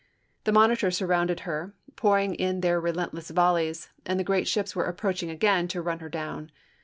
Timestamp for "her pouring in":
1.41-2.61